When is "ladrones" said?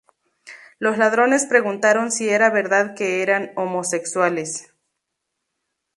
0.97-1.45